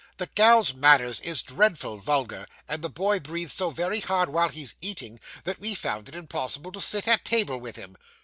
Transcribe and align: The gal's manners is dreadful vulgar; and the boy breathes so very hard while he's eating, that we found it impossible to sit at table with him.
The 0.17 0.25
gal's 0.33 0.73
manners 0.73 1.19
is 1.19 1.43
dreadful 1.43 1.99
vulgar; 1.99 2.47
and 2.67 2.81
the 2.81 2.89
boy 2.89 3.19
breathes 3.19 3.53
so 3.53 3.69
very 3.69 3.99
hard 3.99 4.29
while 4.29 4.49
he's 4.49 4.73
eating, 4.81 5.19
that 5.43 5.59
we 5.59 5.75
found 5.75 6.09
it 6.09 6.15
impossible 6.15 6.71
to 6.71 6.81
sit 6.81 7.07
at 7.07 7.23
table 7.23 7.59
with 7.59 7.75
him. 7.75 7.95